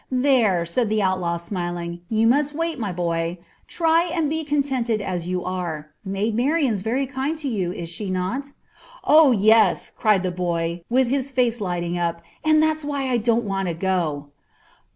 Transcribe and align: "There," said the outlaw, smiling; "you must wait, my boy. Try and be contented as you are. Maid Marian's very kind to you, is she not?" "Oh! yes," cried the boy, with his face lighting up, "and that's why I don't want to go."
"There," 0.09 0.65
said 0.65 0.89
the 0.89 1.03
outlaw, 1.03 1.37
smiling; 1.37 2.01
"you 2.09 2.25
must 2.25 2.55
wait, 2.55 2.79
my 2.79 2.91
boy. 2.91 3.37
Try 3.67 4.05
and 4.11 4.31
be 4.31 4.43
contented 4.43 4.99
as 4.99 5.27
you 5.27 5.45
are. 5.45 5.91
Maid 6.03 6.33
Marian's 6.33 6.81
very 6.81 7.05
kind 7.05 7.37
to 7.37 7.47
you, 7.47 7.71
is 7.71 7.87
she 7.87 8.09
not?" 8.09 8.51
"Oh! 9.03 9.31
yes," 9.31 9.91
cried 9.95 10.23
the 10.23 10.31
boy, 10.31 10.81
with 10.89 11.05
his 11.09 11.29
face 11.29 11.61
lighting 11.61 11.99
up, 11.99 12.23
"and 12.43 12.63
that's 12.63 12.83
why 12.83 13.09
I 13.09 13.17
don't 13.17 13.45
want 13.45 13.67
to 13.67 13.75
go." 13.75 14.29